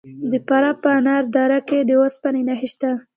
د 0.31 0.33
فراه 0.47 0.75
په 0.83 0.89
انار 0.97 1.23
دره 1.35 1.59
کې 1.67 1.79
د 1.89 1.91
وسپنې 2.01 2.41
نښې 2.47 2.67
شته. 2.73 2.91